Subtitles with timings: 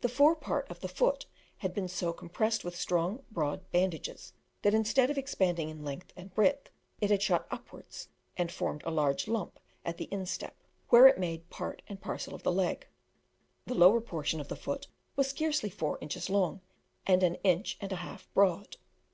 [0.00, 1.26] The fore part of the foot
[1.58, 6.32] had been so compressed with strong broad bandages, that instead of expanding in length and
[6.34, 6.70] breadth,
[7.02, 10.56] it had shot upwards and formed a large lump at the instep,
[10.88, 12.86] where it made part and parcel of the leg;
[13.66, 16.62] the lower portion of the foot was scarcely four inches long,
[17.06, 18.78] and an inch and a half broad.